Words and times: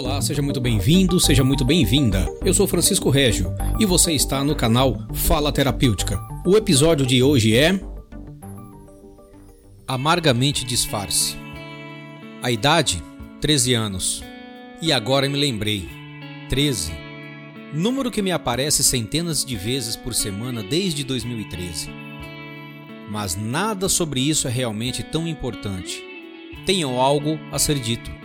Olá, 0.00 0.18
seja 0.22 0.40
muito 0.40 0.62
bem-vindo, 0.62 1.20
seja 1.20 1.44
muito 1.44 1.62
bem-vinda. 1.62 2.26
Eu 2.42 2.54
sou 2.54 2.66
Francisco 2.66 3.10
Régio 3.10 3.54
e 3.78 3.84
você 3.84 4.14
está 4.14 4.42
no 4.42 4.56
canal 4.56 4.96
Fala 5.12 5.52
Terapêutica. 5.52 6.18
O 6.46 6.56
episódio 6.56 7.04
de 7.04 7.22
hoje 7.22 7.54
é 7.54 7.78
Amargamente 9.86 10.64
Disfarce. 10.64 11.36
A 12.42 12.50
idade? 12.50 13.02
13 13.42 13.74
anos. 13.74 14.24
E 14.80 14.90
agora 14.90 15.28
me 15.28 15.36
lembrei. 15.36 15.86
13. 16.48 16.92
Número 17.74 18.10
que 18.10 18.22
me 18.22 18.32
aparece 18.32 18.82
centenas 18.82 19.44
de 19.44 19.54
vezes 19.54 19.96
por 19.96 20.14
semana 20.14 20.62
desde 20.62 21.04
2013. 21.04 21.90
Mas 23.10 23.36
nada 23.36 23.86
sobre 23.86 24.26
isso 24.26 24.48
é 24.48 24.50
realmente 24.50 25.02
tão 25.02 25.28
importante. 25.28 26.02
Tenho 26.64 26.98
algo 26.98 27.38
a 27.52 27.58
ser 27.58 27.78
dito. 27.78 28.19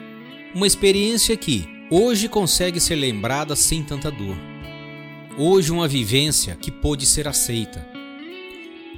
Uma 0.55 0.65
experiência 0.65 1.35
que 1.35 1.67
hoje 1.91 2.29
consegue 2.29 2.79
ser 2.79 2.95
lembrada 2.95 3.57
sem 3.57 3.83
tanta 3.83 4.09
dor. 4.09 4.37
Hoje, 5.37 5.69
uma 5.69 5.85
vivência 5.85 6.55
que 6.55 6.71
pôde 6.71 7.05
ser 7.05 7.27
aceita. 7.27 7.85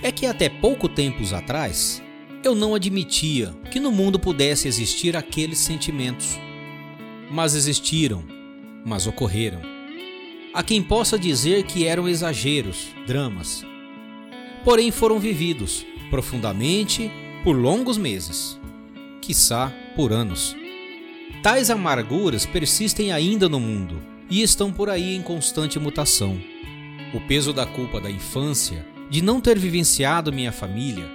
É 0.04 0.12
que 0.12 0.28
até 0.28 0.50
pouco 0.50 0.88
tempos 0.88 1.34
atrás, 1.34 2.00
eu 2.44 2.54
não 2.54 2.76
admitia 2.76 3.56
que 3.72 3.80
no 3.80 3.92
mundo 3.92 4.20
pudesse 4.20 4.68
existir 4.68 5.18
aqueles 5.18 5.58
sentimentos. 5.58 6.40
Mas 7.32 7.56
existiram, 7.56 8.24
mas 8.86 9.08
ocorreram. 9.08 9.62
Há 10.54 10.62
quem 10.62 10.84
possa 10.84 11.18
dizer 11.18 11.64
que 11.64 11.88
eram 11.88 12.08
exageros, 12.08 12.90
dramas. 13.08 13.66
Porém, 14.64 14.92
foram 14.92 15.18
vividos 15.18 15.84
profundamente 16.12 17.12
por 17.44 17.58
longos 17.58 17.98
meses, 17.98 18.60
quiçá 19.22 19.74
por 19.96 20.14
anos. 20.14 20.56
Tais 21.44 21.70
amarguras 21.70 22.46
persistem 22.46 23.12
ainda 23.12 23.48
no 23.48 23.60
mundo 23.60 24.02
e 24.30 24.42
estão 24.42 24.72
por 24.72 24.90
aí 24.90 25.16
em 25.16 25.22
constante 25.22 25.80
mutação. 25.80 26.40
O 27.14 27.22
peso 27.22 27.54
da 27.54 27.66
culpa 27.66 28.02
da 28.02 28.12
infância, 28.12 28.86
de 29.10 29.22
não 29.22 29.40
ter 29.40 29.58
vivenciado 29.58 30.34
minha 30.34 30.52
família, 30.52 31.06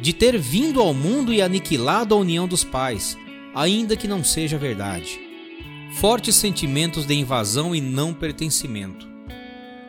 de 0.00 0.12
ter 0.12 0.38
vindo 0.38 0.80
ao 0.80 0.94
mundo 0.94 1.32
e 1.32 1.42
aniquilado 1.42 2.14
a 2.14 2.18
união 2.18 2.48
dos 2.48 2.64
pais, 2.64 3.16
ainda 3.54 3.96
que 3.96 4.08
não 4.08 4.24
seja 4.24 4.58
verdade. 4.58 5.20
Fortes 5.94 6.36
sentimentos 6.36 7.06
de 7.06 7.14
invasão 7.14 7.74
e 7.74 7.80
não 7.80 8.12
pertencimento. 8.12 9.08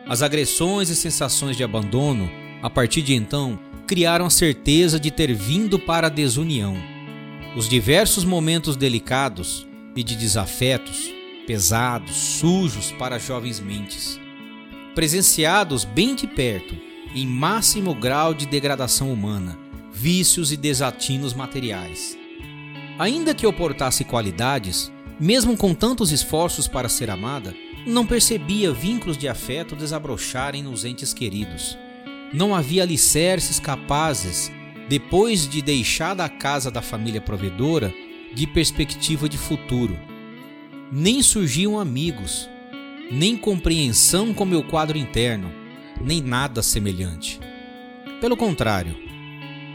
As 0.06 0.22
agressões 0.22 0.88
e 0.88 0.96
sensações 0.96 1.56
de 1.56 1.62
abandono, 1.62 2.30
a 2.62 2.70
partir 2.70 3.02
de 3.02 3.14
então, 3.14 3.58
criaram 3.86 4.26
a 4.26 4.30
certeza 4.30 4.98
de 4.98 5.10
ter 5.10 5.32
vindo 5.32 5.78
para 5.78 6.06
a 6.06 6.10
desunião. 6.10 6.76
Os 7.56 7.68
diversos 7.68 8.24
momentos 8.24 8.76
delicados, 8.76 9.66
e 9.96 10.04
de 10.04 10.14
desafetos, 10.14 11.12
pesados, 11.48 12.14
sujos 12.14 12.92
para 12.92 13.18
jovens 13.18 13.58
mentes, 13.58 14.20
presenciados 14.94 15.84
bem 15.84 16.14
de 16.14 16.28
perto, 16.28 16.76
em 17.12 17.26
máximo 17.26 17.92
grau 17.92 18.32
de 18.32 18.46
degradação 18.46 19.12
humana, 19.12 19.58
vícios 19.92 20.52
e 20.52 20.56
desatinos 20.56 21.34
materiais. 21.34 22.16
Ainda 23.00 23.34
que 23.34 23.44
eu 23.44 23.52
portasse 23.52 24.04
qualidades, 24.04 24.92
mesmo 25.18 25.56
com 25.56 25.74
tantos 25.74 26.12
esforços 26.12 26.68
para 26.68 26.88
ser 26.88 27.10
amada, 27.10 27.52
não 27.84 28.06
percebia 28.06 28.72
vínculos 28.72 29.18
de 29.18 29.26
afeto 29.26 29.74
desabrocharem 29.74 30.62
nos 30.62 30.84
entes 30.84 31.12
queridos. 31.12 31.76
Não 32.32 32.54
havia 32.54 32.84
alicerces 32.84 33.58
capazes, 33.58 34.52
depois 34.90 35.48
de 35.48 35.62
deixada 35.62 36.24
a 36.24 36.28
casa 36.28 36.68
da 36.68 36.82
família 36.82 37.20
provedora, 37.20 37.94
de 38.34 38.44
perspectiva 38.44 39.28
de 39.28 39.38
futuro. 39.38 39.96
Nem 40.90 41.22
surgiam 41.22 41.78
amigos, 41.78 42.50
nem 43.08 43.36
compreensão 43.36 44.34
com 44.34 44.44
meu 44.44 44.64
quadro 44.64 44.98
interno, 44.98 45.48
nem 46.02 46.20
nada 46.20 46.60
semelhante. 46.60 47.38
Pelo 48.20 48.36
contrário, 48.36 48.96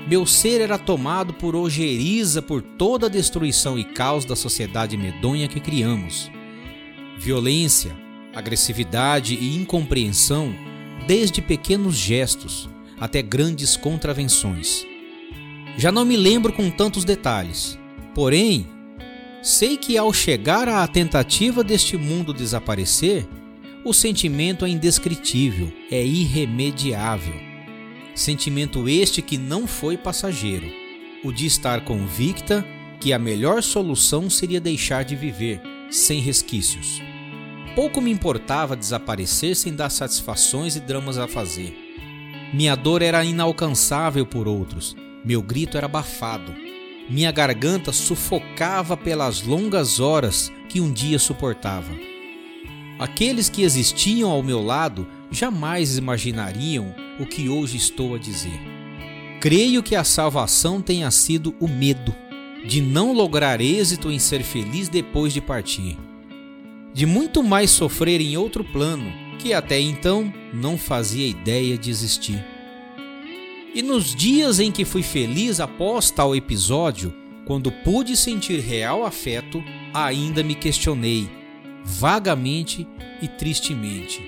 meu 0.05 0.25
ser 0.25 0.59
era 0.59 0.77
tomado 0.77 1.33
por 1.33 1.55
ojeriza 1.55 2.41
por 2.41 2.61
toda 2.61 3.05
a 3.05 3.09
destruição 3.09 3.79
e 3.79 3.85
caos 3.85 4.25
da 4.25 4.35
sociedade 4.35 4.97
medonha 4.97 5.47
que 5.47 5.61
criamos. 5.61 6.29
Violência, 7.17 7.95
agressividade 8.33 9.33
e 9.33 9.55
incompreensão, 9.55 10.53
desde 11.07 11.41
pequenos 11.41 11.95
gestos 11.95 12.69
até 12.99 13.21
grandes 13.21 13.77
contravenções. 13.77 14.85
Já 15.77 15.91
não 15.91 16.05
me 16.05 16.15
lembro 16.15 16.53
com 16.53 16.69
tantos 16.69 17.03
detalhes, 17.03 17.77
Porém, 18.15 18.65
sei 19.43 19.75
que 19.75 19.97
ao 19.97 20.13
chegar 20.13 20.69
à 20.69 20.87
tentativa 20.87 21.61
deste 21.61 21.97
mundo 21.97 22.33
desaparecer, 22.33 23.27
o 23.83 23.93
sentimento 23.93 24.63
é 24.63 24.69
indescritível, 24.69 25.71
é 25.91 26.01
irremediável. 26.01 27.35
Sentimento 28.15 28.87
este 28.87 29.21
que 29.21 29.37
não 29.37 29.67
foi 29.67 29.97
passageiro, 29.97 30.65
o 31.25 31.31
de 31.33 31.45
estar 31.45 31.83
convicta 31.83 32.65
que 33.01 33.11
a 33.11 33.19
melhor 33.19 33.61
solução 33.61 34.29
seria 34.29 34.61
deixar 34.61 35.03
de 35.03 35.13
viver, 35.13 35.61
sem 35.91 36.21
resquícios. 36.21 37.01
Pouco 37.75 37.99
me 37.99 38.09
importava 38.09 38.77
desaparecer 38.77 39.57
sem 39.57 39.75
dar 39.75 39.89
satisfações 39.89 40.77
e 40.77 40.79
dramas 40.79 41.17
a 41.17 41.27
fazer. 41.27 41.77
Minha 42.53 42.75
dor 42.75 43.01
era 43.01 43.25
inalcançável 43.25 44.25
por 44.25 44.47
outros, 44.47 44.95
meu 45.25 45.41
grito 45.41 45.77
era 45.77 45.87
abafado 45.87 46.65
minha 47.07 47.31
garganta 47.31 47.91
sufocava 47.91 48.97
pelas 48.97 49.43
longas 49.43 49.99
horas 49.99 50.51
que 50.67 50.81
um 50.81 50.91
dia 50.91 51.19
suportava. 51.19 51.93
Aqueles 52.97 53.47
que 53.47 53.61
existiam 53.61 54.31
ao 54.31 54.41
meu 54.41 54.63
lado 54.63 55.07
jamais 55.29 55.97
imaginariam 55.97 56.95
o 57.19 57.25
que 57.25 57.47
hoje 57.47 57.77
estou 57.77 58.15
a 58.15 58.17
dizer. 58.17 58.59
Creio 59.39 59.83
que 59.83 59.95
a 59.95 60.03
salvação 60.03 60.81
tenha 60.81 61.11
sido 61.11 61.55
o 61.59 61.67
medo 61.67 62.15
de 62.65 62.81
não 62.81 63.13
lograr 63.13 63.61
êxito 63.61 64.09
em 64.09 64.17
ser 64.17 64.41
feliz 64.41 64.89
depois 64.89 65.31
de 65.31 65.41
partir, 65.41 65.95
de 66.91 67.05
muito 67.05 67.43
mais 67.43 67.69
sofrer 67.69 68.19
em 68.19 68.35
outro 68.35 68.63
plano 68.63 69.13
que 69.37 69.53
até 69.53 69.79
então 69.79 70.33
não 70.51 70.75
fazia 70.75 71.27
ideia 71.27 71.77
de 71.77 71.91
existir. 71.91 72.43
E 73.75 73.81
nos 73.81 74.15
dias 74.15 74.61
em 74.61 74.71
que 74.71 74.85
fui 74.85 75.03
feliz 75.03 75.59
após 75.59 76.09
tal 76.09 76.33
episódio, 76.33 77.13
quando 77.43 77.69
pude 77.69 78.15
sentir 78.15 78.61
real 78.61 79.05
afeto, 79.05 79.61
ainda 79.93 80.41
me 80.41 80.55
questionei, 80.55 81.29
vagamente 81.83 82.87
e 83.21 83.27
tristemente. 83.27 84.21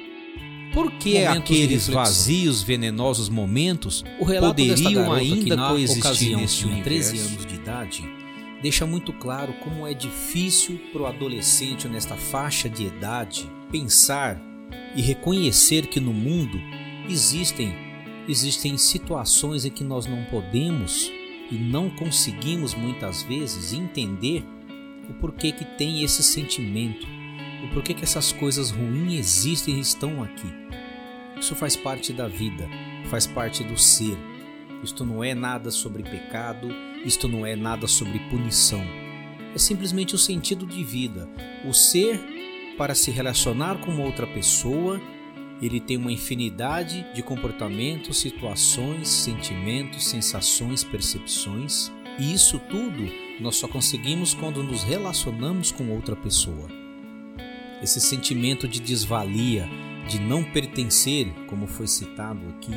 Por 0.74 0.92
que 0.92 1.14
momentos 1.14 1.38
aqueles 1.38 1.88
vazios, 1.88 2.62
venenosos 2.62 3.30
momentos 3.30 4.04
poderiam 4.20 5.14
ainda 5.14 5.56
coexistir 5.56 6.36
neste 6.36 6.66
universo? 6.66 7.14
13 7.14 7.20
anos 7.20 7.46
de 7.46 7.56
idade, 7.56 8.04
deixa 8.62 8.86
muito 8.86 9.14
claro 9.14 9.54
como 9.64 9.88
é 9.88 9.94
difícil 9.94 10.78
para 10.92 11.04
o 11.04 11.06
adolescente 11.06 11.88
nesta 11.88 12.18
faixa 12.18 12.68
de 12.68 12.84
idade 12.84 13.50
pensar 13.72 14.42
e 14.94 15.02
reconhecer 15.02 15.88
que 15.88 16.02
no 16.02 16.12
mundo 16.12 16.60
existem 17.10 17.87
existem 18.28 18.78
situações 18.78 19.66
em 19.66 19.70
que 19.70 19.84
nós 19.84 20.06
não 20.06 20.24
podemos 20.26 21.12
e 21.50 21.56
não 21.56 21.90
conseguimos 21.90 22.74
muitas 22.74 23.24
vezes 23.24 23.74
entender 23.74 24.44
o 25.10 25.14
porquê 25.14 25.52
que 25.52 25.64
tem 25.64 26.04
esse 26.04 26.22
sentimento, 26.22 27.08
o 27.64 27.74
porquê 27.74 27.94
que 27.94 28.04
essas 28.04 28.32
coisas 28.32 28.72
ruins 28.72 29.14
existem 29.14 29.78
e 29.78 29.80
estão 29.80 30.22
aqui. 30.22 30.54
Isso 31.40 31.56
faz 31.56 31.76
parte 31.76 32.12
da 32.12 32.28
vida, 32.28 32.68
faz 33.06 33.26
parte 33.26 33.64
do 33.64 33.78
ser. 33.78 34.18
Isto 34.84 35.06
não 35.06 35.24
é 35.24 35.34
nada 35.34 35.72
sobre 35.72 36.04
pecado, 36.04 36.68
isto 37.06 37.28
não 37.28 37.46
é 37.46 37.56
nada 37.56 37.88
sobre 37.88 38.20
punição. 38.30 38.84
É 39.56 39.58
simplesmente 39.58 40.14
o 40.14 40.18
sentido 40.18 40.66
de 40.66 40.84
vida, 40.84 41.30
o 41.66 41.74
ser 41.74 42.20
para 42.78 42.94
se 42.94 43.10
relacionar 43.10 43.80
com 43.80 43.98
outra 44.00 44.28
pessoa 44.28 45.02
ele 45.62 45.80
tem 45.80 45.98
uma 45.98 46.12
infinidade 46.12 47.06
de 47.14 47.24
comportamentos, 47.24 48.20
situações, 48.20 49.08
sentimentos, 49.08 50.08
sensações, 50.08 50.84
percepções, 50.84 51.92
e 52.20 52.34
isso 52.34 52.60
tudo 52.60 53.10
nós 53.40 53.56
só 53.56 53.68
conseguimos 53.68 54.34
quando 54.34 54.64
nos 54.64 54.84
relacionamos 54.84 55.72
com 55.72 55.90
outra 55.92 56.16
pessoa. 56.16 56.68
Esse 57.82 58.02
sentimento 58.02 58.68
de 58.68 58.80
desvalia, 58.80 59.68
de 60.08 60.20
não 60.20 60.44
pertencer, 60.44 61.32
como 61.48 61.68
foi 61.68 61.88
citado 61.88 62.42
aqui, 62.50 62.74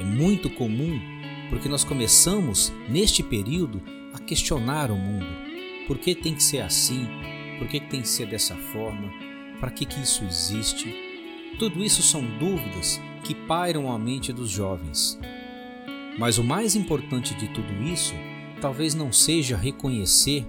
é 0.00 0.04
muito 0.04 0.50
comum 0.50 1.00
porque 1.48 1.68
nós 1.68 1.82
começamos, 1.82 2.72
neste 2.88 3.22
período, 3.22 3.82
a 4.12 4.18
questionar 4.18 4.90
o 4.90 4.96
mundo. 4.96 5.26
Por 5.86 5.96
que 5.98 6.14
tem 6.14 6.34
que 6.34 6.42
ser 6.42 6.60
assim? 6.60 7.06
Por 7.58 7.66
que 7.68 7.80
tem 7.80 8.02
que 8.02 8.08
ser 8.08 8.26
dessa 8.26 8.54
forma? 8.54 9.10
Para 9.58 9.70
que, 9.70 9.86
que 9.86 10.00
isso 10.00 10.24
existe? 10.24 11.07
Tudo 11.58 11.84
isso 11.84 12.02
são 12.02 12.22
dúvidas 12.38 13.00
que 13.24 13.34
pairam 13.34 13.92
a 13.92 13.98
mente 13.98 14.32
dos 14.32 14.50
jovens. 14.50 15.18
Mas 16.18 16.38
o 16.38 16.44
mais 16.44 16.74
importante 16.74 17.34
de 17.34 17.48
tudo 17.48 17.82
isso 17.82 18.14
talvez 18.60 18.94
não 18.94 19.12
seja 19.12 19.56
reconhecer, 19.56 20.44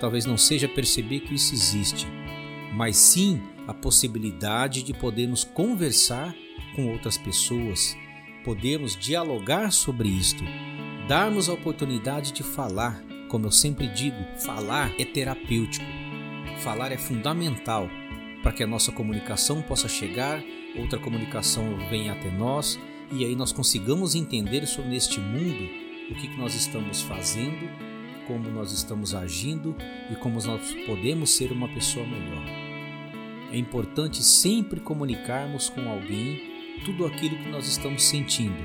talvez 0.00 0.26
não 0.26 0.36
seja 0.36 0.68
perceber 0.68 1.20
que 1.20 1.34
isso 1.34 1.54
existe, 1.54 2.06
mas 2.74 2.96
sim 2.96 3.40
a 3.68 3.74
possibilidade 3.74 4.82
de 4.82 4.92
podermos 4.92 5.44
conversar 5.44 6.34
com 6.74 6.90
outras 6.90 7.16
pessoas, 7.16 7.96
podermos 8.44 8.96
dialogar 8.96 9.70
sobre 9.70 10.08
isto, 10.08 10.42
darmos 11.06 11.48
a 11.48 11.52
oportunidade 11.52 12.32
de 12.32 12.42
falar. 12.42 13.02
Como 13.28 13.46
eu 13.46 13.52
sempre 13.52 13.86
digo, 13.86 14.16
falar 14.38 14.92
é 14.98 15.04
terapêutico. 15.04 15.86
Falar 16.58 16.92
é 16.92 16.98
fundamental 16.98 17.88
para 18.42 18.52
que 18.52 18.62
a 18.62 18.66
nossa 18.66 18.90
comunicação 18.90 19.62
possa 19.62 19.88
chegar, 19.88 20.42
outra 20.76 20.98
comunicação 20.98 21.78
venha 21.88 22.12
até 22.12 22.30
nós 22.30 22.78
e 23.10 23.24
aí 23.24 23.36
nós 23.36 23.52
consigamos 23.52 24.14
entender 24.14 24.66
sobre 24.66 24.90
neste 24.90 25.20
mundo 25.20 25.68
o 26.10 26.14
que, 26.14 26.28
que 26.28 26.38
nós 26.38 26.54
estamos 26.54 27.02
fazendo, 27.02 27.68
como 28.26 28.50
nós 28.50 28.72
estamos 28.72 29.14
agindo 29.14 29.76
e 30.10 30.16
como 30.16 30.42
nós 30.42 30.74
podemos 30.86 31.30
ser 31.30 31.52
uma 31.52 31.68
pessoa 31.68 32.06
melhor. 32.06 32.44
É 33.52 33.56
importante 33.56 34.22
sempre 34.22 34.80
comunicarmos 34.80 35.68
com 35.68 35.88
alguém 35.88 36.52
tudo 36.84 37.06
aquilo 37.06 37.36
que 37.36 37.48
nós 37.48 37.68
estamos 37.68 38.02
sentindo, 38.02 38.56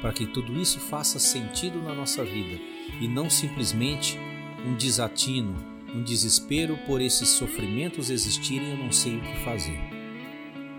para 0.00 0.12
que 0.12 0.26
tudo 0.26 0.58
isso 0.58 0.78
faça 0.78 1.18
sentido 1.18 1.82
na 1.82 1.94
nossa 1.94 2.24
vida 2.24 2.58
e 3.00 3.08
não 3.08 3.28
simplesmente 3.28 4.18
um 4.64 4.74
desatino, 4.76 5.56
um 5.94 6.02
desespero 6.02 6.76
por 6.86 7.00
esses 7.00 7.28
sofrimentos 7.30 8.10
existirem 8.10 8.70
eu 8.70 8.76
não 8.76 8.92
sei 8.92 9.16
o 9.16 9.20
que 9.20 9.44
fazer. 9.44 9.78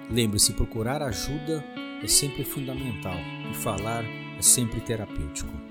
Lembre-se, 0.10 0.54
procurar 0.54 1.02
ajuda 1.02 1.63
é 2.04 2.08
sempre 2.08 2.44
fundamental 2.44 3.18
e 3.50 3.54
falar 3.56 4.04
é 4.38 4.42
sempre 4.42 4.81
terapêutico. 4.81 5.70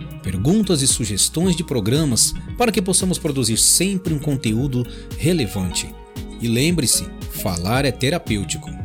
perguntas 0.21 0.81
e 0.81 0.87
sugestões 0.87 1.55
de 1.55 1.63
programas 1.63 2.33
para 2.57 2.71
que 2.71 2.81
possamos 2.81 3.17
produzir 3.17 3.57
sempre 3.57 4.13
um 4.13 4.19
conteúdo 4.19 4.85
relevante. 5.17 5.93
E 6.41 6.47
lembre-se, 6.47 7.07
falar 7.31 7.85
é 7.85 7.91
terapêutico. 7.91 8.80